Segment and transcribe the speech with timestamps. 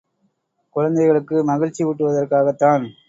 [0.75, 2.85] குழந்தைகளுக்கு மகிழ்ச்சி ஊட்டுவதற்காகத்தான்!